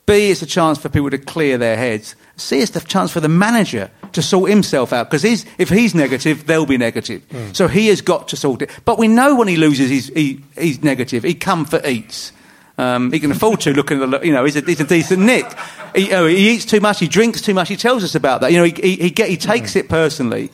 [0.05, 2.15] B, it's a chance for people to clear their heads.
[2.35, 6.47] C, it's the chance for the manager to sort himself out because if he's negative,
[6.47, 7.21] they'll be negative.
[7.53, 8.71] So he has got to sort it.
[8.85, 11.23] But we know when he loses, he's, he, he's negative.
[11.23, 12.31] He comfort eats.
[12.79, 13.73] Um, he can afford to.
[13.73, 15.45] look at the, you know, he's a, he's a decent nick.
[15.93, 16.99] He, oh, he eats too much.
[16.99, 17.67] He drinks too much.
[17.69, 18.51] He tells us about that.
[18.51, 20.49] You know, he, he, he, get, he takes it personally.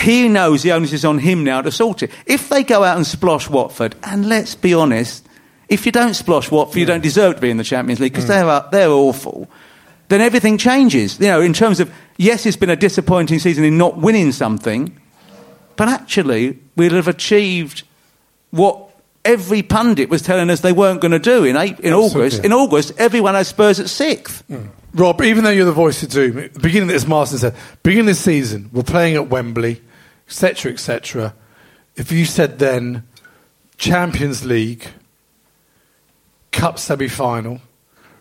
[0.00, 2.10] He knows the onus is on him now to sort it.
[2.26, 5.26] If they go out and splosh Watford, and let's be honest,
[5.68, 8.28] if you don't splosh Watford, you don't deserve to be in the Champions League because
[8.28, 9.48] they're uh, they're awful.
[10.08, 11.18] Then everything changes.
[11.18, 14.96] You know, in terms of yes, it's been a disappointing season in not winning something,
[15.76, 17.82] but actually we'll have achieved
[18.50, 18.82] what
[19.24, 22.44] every pundit was telling us they weren't going to do in April, in August.
[22.44, 24.44] In August, everyone has Spurs at sixth.
[24.96, 28.22] Rob, even though you're the voice of doom, beginning, as Marston said, beginning of the
[28.22, 29.82] season, we're playing at Wembley,
[30.26, 31.34] etc., etc.
[31.96, 33.06] If you said then
[33.76, 34.88] Champions League,
[36.50, 37.60] Cup semi-final,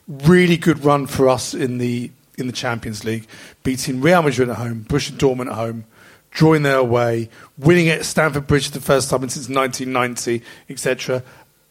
[0.05, 3.25] really good run for us in the in the Champions League,
[3.63, 5.85] beating Real Madrid at home, Borussia Dortmund at home,
[6.31, 11.23] drawing their away, winning at Stamford Bridge the first time since 1990, etc.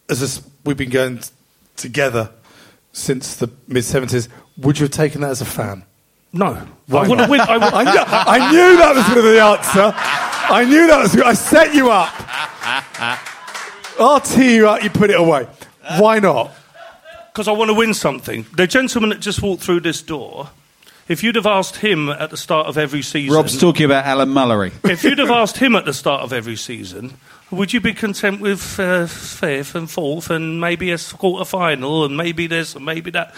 [0.09, 1.29] As a we've been going t-
[1.75, 2.31] together
[2.91, 5.83] since the mid 70s, would you have taken that as a fan?
[6.33, 6.53] No.
[6.87, 7.29] Why I want to not?
[7.29, 7.41] win.
[7.41, 9.93] I, wa- I, knew, I knew that was going to be the answer.
[9.95, 11.15] I knew that was.
[11.21, 12.13] I set you up.
[13.99, 14.83] I'll tee you up.
[14.83, 15.47] You put it away.
[15.97, 16.51] Why not?
[17.35, 18.45] because I want to win something.
[18.55, 20.51] The gentleman that just walked through this door,
[21.09, 24.29] if you'd have asked him at the start of every season, Rob's talking about Alan
[24.29, 24.71] Mullery.
[24.89, 27.17] if you'd have asked him at the start of every season,
[27.51, 32.15] would you be content with uh, fifth and fourth and maybe a quarter final and
[32.15, 33.35] maybe this and maybe that?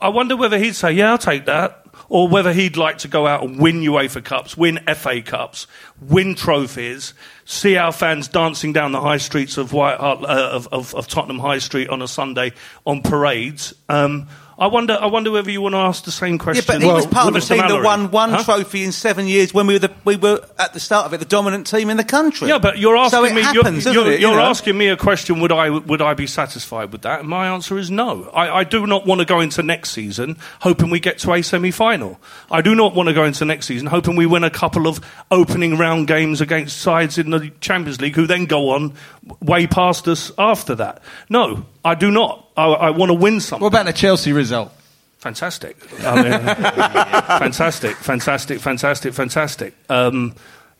[0.00, 3.26] I wonder whether he'd say, "Yeah, I'll take that," or whether he'd like to go
[3.26, 5.66] out and win UEFA Cups, win FA Cups,
[6.00, 7.14] win trophies,
[7.44, 11.08] see our fans dancing down the high streets of White Hart, uh, of, of, of
[11.08, 12.52] Tottenham High Street on a Sunday
[12.86, 13.74] on parades.
[13.88, 14.28] Um,
[14.62, 14.96] I wonder.
[15.00, 16.64] I wonder whether you want to ask the same question.
[16.64, 18.44] Yeah, but he was part of the team that won one Huh?
[18.44, 21.18] trophy in seven years when we were, the, we were at the start of it
[21.18, 22.46] the dominant team in the country.
[22.46, 23.42] Yeah, but you're asking so it me.
[23.42, 25.40] Happens, you're you're, it, you you're asking me a question.
[25.40, 27.20] Would I would I be satisfied with that?
[27.20, 28.30] And my answer is no.
[28.32, 31.42] I, I do not want to go into next season hoping we get to a
[31.42, 32.20] semi-final.
[32.48, 35.00] I do not want to go into next season hoping we win a couple of
[35.32, 38.94] opening round games against sides in the Champions League who then go on
[39.40, 41.02] way past us after that.
[41.28, 42.48] No, I do not.
[42.56, 43.62] I, I want to win something.
[43.62, 44.72] What about the Chelsea result?
[45.18, 45.76] Fantastic.
[46.04, 46.32] I mean,
[47.38, 49.74] fantastic, fantastic, fantastic, fantastic.
[49.88, 50.34] Um,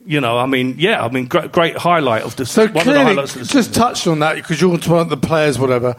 [0.05, 2.95] you know, I mean, yeah, I mean, great, great highlight of the So one of
[2.95, 3.83] the highlights of the just season.
[3.83, 5.97] touched on that because you're one of the players, whatever.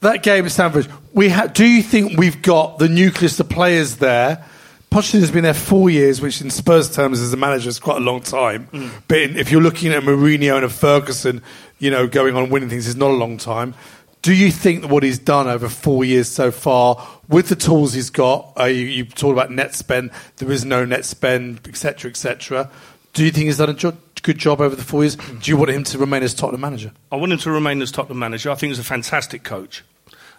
[0.00, 3.96] That game at Stamford, we ha- do you think we've got the nucleus of players
[3.96, 4.44] there?
[4.90, 8.04] Pochettino's been there four years, which in Spurs terms as a manager is quite a
[8.04, 8.68] long time.
[8.72, 8.90] Mm.
[9.06, 11.42] But in, if you're looking at a Mourinho and a Ferguson,
[11.78, 13.74] you know, going on winning things is not a long time.
[14.22, 17.92] Do you think that what he's done over four years so far, with the tools
[17.92, 22.10] he's got, uh, you, you talk about net spend, there is no net spend, etc.,
[22.10, 22.70] etc.
[23.12, 25.16] Do you think he's done a jo- good job over the four years?
[25.16, 26.92] Do you want him to remain as Tottenham manager?
[27.12, 28.50] I want him to remain as Tottenham manager.
[28.50, 29.84] I think he's a fantastic coach.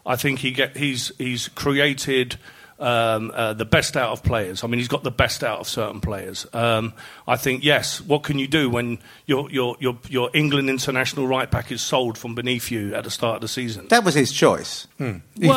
[0.06, 2.38] I think he get he's he's created
[2.80, 4.64] um, uh, the best out of players.
[4.64, 6.48] I mean, he's got the best out of certain players.
[6.54, 6.94] Um,
[7.30, 8.02] I think yes.
[8.02, 12.18] What can you do when your your your your England international right back is sold
[12.18, 13.88] from beneath you at the start of the season?
[13.90, 14.88] That was his choice.
[14.98, 15.14] He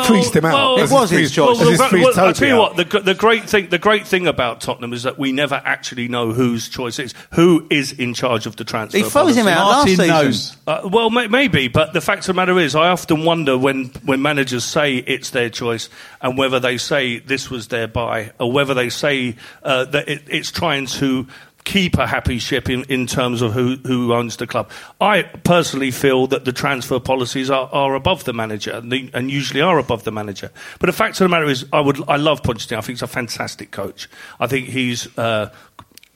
[0.06, 0.52] freezed him out.
[0.76, 1.60] well, It was his choice.
[1.60, 2.76] as he's well, well, I'll tell you Toby what.
[2.90, 6.32] The, the great thing, the great thing about Tottenham is that we never actually know
[6.32, 7.14] whose choice it is.
[7.32, 8.98] Who is in charge of the transfer?
[8.98, 9.58] He froze him policy.
[9.60, 10.06] out last season.
[10.08, 10.56] knows.
[10.66, 13.86] Uh, well, may- maybe, but the fact of the matter is, I often wonder when,
[14.04, 15.88] when managers say it's their choice
[16.20, 20.22] and whether they say this was their buy or whether they say uh, that it,
[20.28, 21.26] it's trying to
[21.64, 24.68] keep a happy ship in, in terms of who, who owns the club.
[25.00, 29.30] I personally feel that the transfer policies are, are above the manager and, the, and
[29.30, 30.50] usually are above the manager.
[30.80, 32.78] But the fact of the matter is, I would I love Pochettino.
[32.78, 34.08] I think he's a fantastic coach.
[34.40, 35.52] I think he's uh,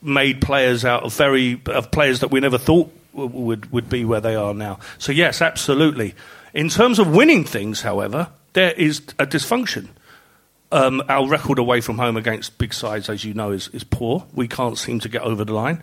[0.01, 4.21] made players out of very of players that we never thought would would be where
[4.21, 4.79] they are now.
[4.97, 6.13] So yes, absolutely.
[6.53, 9.87] In terms of winning things, however, there is a dysfunction.
[10.71, 14.25] Um, our record away from home against big sides, as you know, is, is poor.
[14.33, 15.81] We can't seem to get over the line.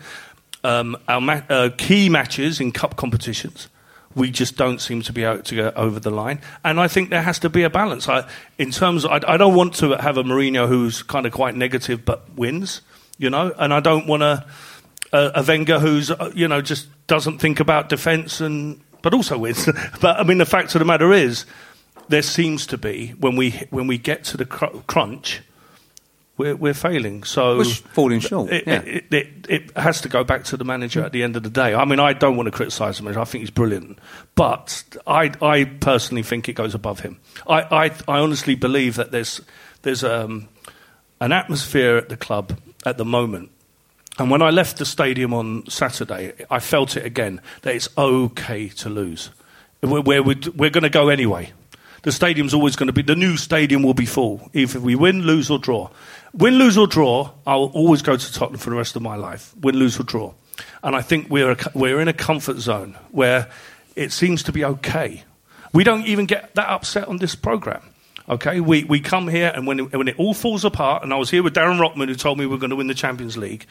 [0.63, 3.69] Um, our ma- uh, key matches in cup competitions,
[4.15, 6.41] we just don't seem to be able to get over the line.
[6.63, 8.09] And I think there has to be a balance.
[8.09, 11.33] I, in terms, of, I, I don't want to have a Mourinho who's kind of
[11.33, 12.83] quite negative but wins,
[13.19, 14.47] you know, and I don't want a,
[15.13, 19.37] a, a Wenger who's, uh, you know, just doesn't think about defence and but also
[19.39, 19.69] wins.
[20.01, 21.45] but I mean, the fact of the matter is
[22.09, 25.43] there seems to be when we when we get to the cr- crunch,
[26.37, 27.25] we're, we're failing.
[27.25, 28.83] So We're falling short, It, yeah.
[28.83, 31.51] it, it, it has to go back to the manager at the end of the
[31.51, 31.75] day.
[31.75, 33.21] I mean, I don't want to criticise the manager.
[33.21, 33.99] I think he's brilliant,
[34.35, 37.21] but I I personally think it goes above him.
[37.49, 39.41] I I, I honestly believe that there's
[39.83, 40.49] there's um,
[41.21, 43.51] an atmosphere at the club at the moment
[44.19, 48.69] and when I left the stadium on Saturday, I felt it again that it's okay
[48.69, 49.31] to lose.
[49.83, 51.53] We're, we're, we're going to go anyway.
[52.05, 55.23] The stadium's always going to be, the new stadium will be full, either we win,
[55.23, 55.89] lose, or draw.
[56.35, 59.55] Win, lose, or draw, I'll always go to Tottenham for the rest of my life.
[59.57, 60.35] Win, lose, or draw.
[60.83, 63.49] And I think we're, a, we're in a comfort zone where
[63.97, 65.25] it seems to be okay.
[65.73, 67.83] We don't even get that upset on this programme.
[68.29, 71.17] Okay, we, we come here and when it, when it all falls apart, and I
[71.17, 73.39] was here with Darren Rockman who told me we we're going to win the Champions
[73.39, 73.67] League.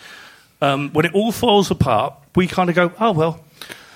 [0.60, 3.44] Um, when it all falls apart, we kind of go, oh well,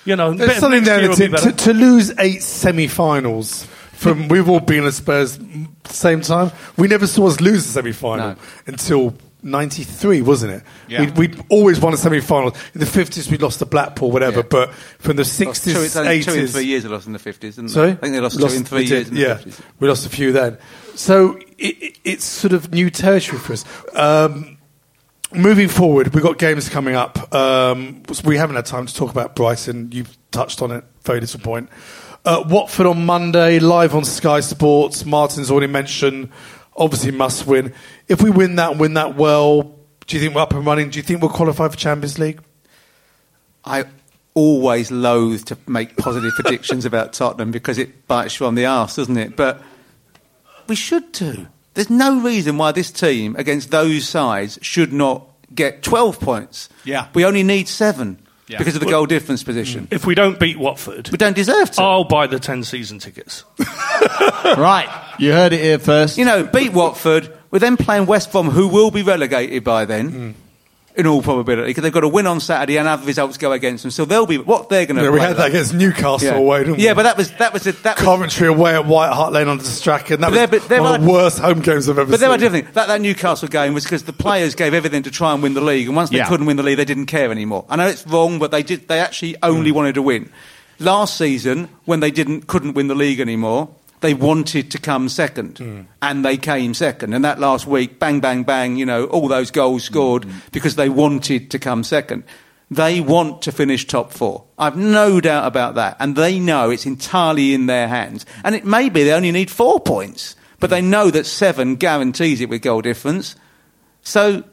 [0.05, 3.67] you know, There's something there to, to, to lose eight semi-finals
[3.97, 5.39] from we've all been at Spurs
[5.85, 6.51] same time.
[6.77, 8.35] We never saw us lose a semi-final No.
[8.67, 10.63] until '93, wasn't it?
[10.87, 11.01] Yeah.
[11.01, 12.55] We'd, we'd always won a semi-final.
[12.73, 14.37] In the '50s, we lost to Blackpool, whatever.
[14.39, 14.47] Yeah.
[14.49, 17.07] But from the Lost two, '60s, it's only two in '80s, three years they lost
[17.07, 17.87] in the 50s, didn't Sorry?
[17.87, 17.93] they?
[17.93, 19.35] I think they lost, Lost- two in three years did, in the yeah.
[19.37, 19.59] 50s.
[19.79, 20.57] We lost a few then.
[20.95, 23.65] So it, it, it's sort of new territory for us.
[23.93, 24.57] Um,
[25.33, 27.33] moving forward, we've got games coming up.
[27.33, 29.91] Um, we haven't had time to talk about Brighton.
[29.91, 31.69] You've touched on it, very point.
[32.27, 35.05] Uh, Watford on Monday, live on Sky Sports.
[35.05, 36.29] Martin's already mentioned,
[36.75, 37.73] obviously must win.
[38.09, 39.63] If we win that and win that well,
[40.07, 40.89] do you think we're up and running?
[40.89, 42.41] Do you think we'll qualify for Champions League?
[43.63, 43.85] I
[44.33, 48.97] always loathe to make positive predictions about Tottenham because it bites you on the arse,
[48.97, 49.37] doesn't it?
[49.37, 49.61] But
[50.67, 51.47] we should do.
[51.75, 56.67] There's no reason why this team against those sides should not get 12 points.
[56.83, 57.07] Yeah.
[57.13, 58.57] We only need seven Yeah.
[58.59, 59.87] because of the Well- goal difference position.
[59.91, 61.81] if we don't beat Watford, We don't deserve to.
[61.81, 63.43] I'll buy the 10 season tickets.
[64.57, 64.87] Right,
[65.19, 66.17] you heard it here first.
[66.17, 67.31] You know, beat Watford.
[67.51, 70.11] We're then playing West Brom, who will be relegated by then.
[70.11, 70.33] Mm.
[70.97, 73.83] In all probability, because they've got to win on Saturday and have results go against
[73.83, 73.91] them.
[73.91, 75.03] So they'll be what they're going to.
[75.03, 76.83] Yeah, we had that against Newcastle away, didn't we?
[76.83, 79.47] Yeah, but that was that was a, that was, Coventry away at White Hart Lane
[79.47, 80.21] under Strachan.
[80.21, 82.19] That But there- was but there one of the worst home games I've ever But
[82.19, 82.19] seen.
[82.19, 82.75] But there are different things.
[82.75, 85.61] That, that Newcastle game was because the players gave everything to try and win the
[85.61, 86.27] league, and once they Yeah.
[86.27, 87.65] couldn't win the league, they didn't care anymore.
[87.69, 88.87] I know it's wrong, but they did.
[88.87, 89.75] They actually only mm.
[89.75, 90.31] wanted to win.
[90.79, 95.87] Last season, when they didn't couldn't win the league anymore, they wanted to come second,
[96.01, 97.13] and they came second.
[97.13, 100.89] And that last week, bang, bang, bang, you know, all those goals scored because they
[100.89, 102.23] wanted to come second.
[102.69, 104.43] They want to finish top four.
[104.57, 105.95] I've no doubt about that.
[105.99, 108.25] And they know it's entirely in their hands.
[108.43, 112.41] And it may be they only need four points, but they know that seven guarantees
[112.41, 113.35] it with goal difference.
[114.01, 114.43] So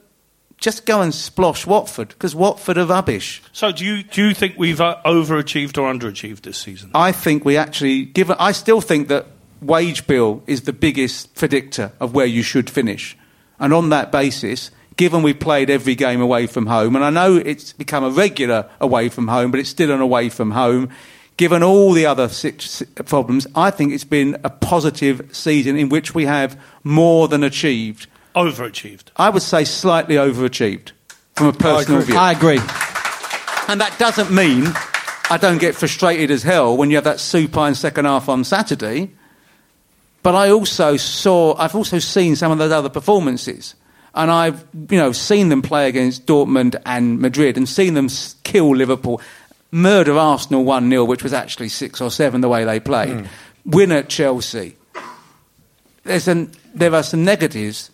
[0.59, 3.43] just go and splosh Watford, because Watford are rubbish.
[3.53, 6.93] So do you, do you think we've uh, overachieved or underachieved this season?
[6.95, 9.27] I think we actually, given, I still think that
[9.67, 13.17] wage bill is the biggest predictor of where you should finish.
[13.59, 17.37] And on that basis, given we've played every game away from home, and I know
[17.37, 20.91] it's become a regular away from home, but it's still an away from home,
[21.37, 26.15] given all the other six problems, I think it's been a positive season in which
[26.15, 28.07] we have more than achieved.
[28.35, 29.05] Overachieved.
[29.17, 30.93] I would say slightly overachieved
[31.35, 32.13] from a personal agree.
[32.13, 32.21] view.
[32.21, 32.59] I agree.
[33.69, 34.67] And that doesn't mean
[35.31, 39.11] I don't get frustrated as hell when you have that supine second half on Saturday.
[40.25, 43.75] But I also saw, I've also seen some of those other performances.
[44.15, 48.09] And I've, you know, seen them play against Dortmund and Madrid and seen them
[48.43, 49.21] kill Liverpool,
[49.71, 53.27] murder Arsenal 1 0, which was actually 6 or 7 the way they played, hmm.
[53.67, 54.77] win at Chelsea.
[56.05, 57.91] There's an, there are some negatives,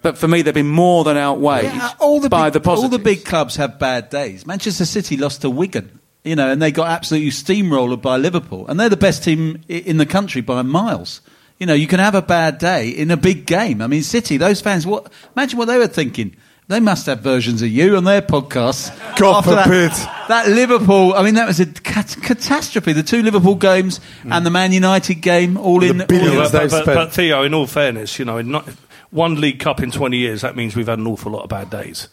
[0.00, 2.60] but for me, they've been more than outweighed Yeah, uh, all the by big, the
[2.60, 2.84] positives.
[2.84, 4.46] all the big clubs have bad days.
[4.46, 8.80] Manchester City lost to Wigan, you know, and they got absolutely steamrolled by Liverpool, and
[8.80, 11.20] they're the best team in the country by miles.
[11.58, 13.80] You know, you can have a bad day in a big game.
[13.80, 15.10] I mean, City, those fans, what?
[15.36, 16.36] Imagine what they were thinking
[16.68, 18.90] They must have versions of you on their podcasts.
[19.16, 19.92] God After that- forbid.
[20.28, 22.92] That, Liverpool, I mean, that was a cat- catastrophe.
[22.92, 26.00] The two Liverpool games and the Man United game, all in.
[26.02, 28.68] all in- but, but, but, but Theo, in all fairness, you know, in not,
[29.10, 31.70] one League Cup in 20 years, that means we've had an awful lot of bad
[31.70, 32.08] days.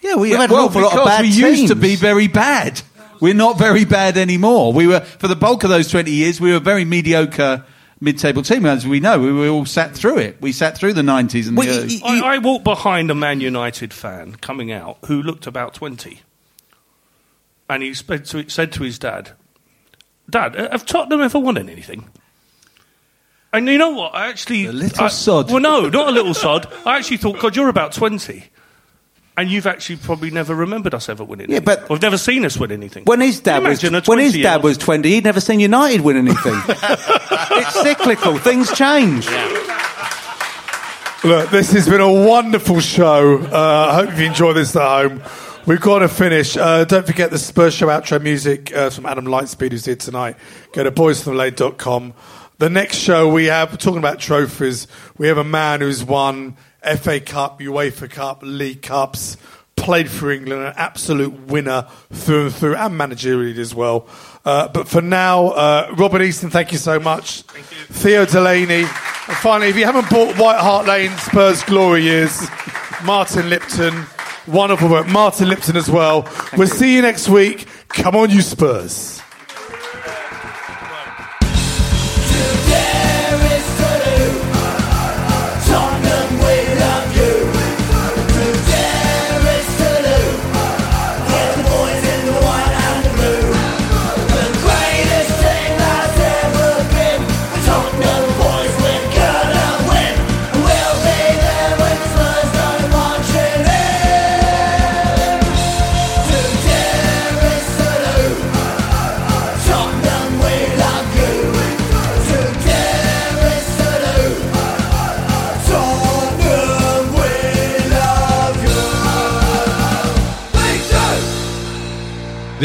[0.00, 1.96] Yeah, we We've had an well, awful lot of because bad we used to be
[1.96, 2.80] very bad.
[3.20, 4.72] We're not very bad anymore.
[4.72, 6.40] We were for the bulk of those twenty years.
[6.40, 7.64] We were very mediocre
[8.00, 9.18] mid-table team, as we know.
[9.18, 10.40] We, we all sat through it.
[10.40, 12.00] We sat through the nineties and the early.
[12.04, 16.20] I, I walked behind a Man United fan coming out who looked about 20.
[17.68, 19.32] And he said to, said to his dad,
[20.28, 22.08] Dad, have Tottenham ever won anything?
[23.52, 24.14] And you know what?
[24.14, 24.66] I actually.
[24.66, 25.50] A little I- sod.
[25.50, 26.72] Well, no, not a little sod.
[26.84, 28.44] I actually thought, God, you're about 20.
[29.38, 31.76] And you've actually probably never remembered us ever winning Yeah, anything.
[31.80, 33.04] but- Or never seen us win anything.
[33.04, 34.42] When his dad was when his 20-year-old?
[34.42, 36.54] dad was twenty, he'd never seen United win anything.
[36.68, 38.38] it's cyclical.
[38.38, 39.28] Things change.
[41.24, 43.38] Look, this has been a wonderful show.
[43.38, 45.22] Uh, I hope you enjoy this at home.
[45.66, 46.56] We've got to finish.
[46.56, 50.36] Uh, don't forget the Spurs Show outro music uh, from Adam Lightspeed, who's here tonight.
[50.72, 52.14] Go to boysfromlade.com.
[52.58, 54.86] The next show we have, talking about trophies,
[55.18, 56.56] we have a man who's won
[56.96, 59.36] FA Cup, UEFA Cup, League Cups,
[59.76, 64.08] played for England, an absolute winner through and through, and managerially as well.
[64.44, 67.42] Uh, but for now, uh, Robert Easom, thank you so much.
[67.42, 68.80] Theo Delaney.
[68.82, 72.48] And finally, if you haven't bought White Hart Lane Spurs Glory Years,
[73.04, 74.06] Martin Lipton,
[74.46, 75.08] wonderful work.
[75.08, 76.28] Martin Lipton as well.
[76.56, 77.66] we'll see you next week.
[77.88, 79.20] Come on, you Spurs.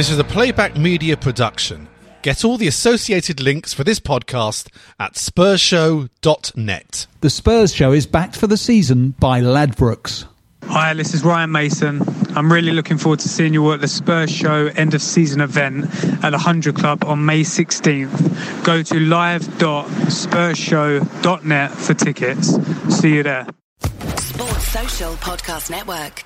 [0.02, 1.88] This is a playback media production.
[2.24, 4.68] Get all the associated links for this podcast
[5.00, 7.06] at spursshow.net.
[7.20, 10.26] The Spurs show is backed for the season by Ladbrokes.
[10.64, 12.02] Hi, this is Ryan Mason.
[12.36, 15.86] I'm really looking forward to seeing you at the Spurs Show end of season event
[16.24, 18.66] at the 100 Club on May 16th.
[18.66, 22.56] Go to live.spursshow.net for tickets.
[23.00, 23.46] See you there.
[24.18, 26.26] Sports Social Podcast Network.